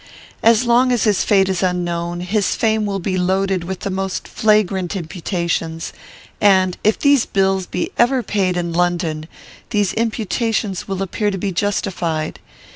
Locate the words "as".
0.41-0.65, 0.91-1.03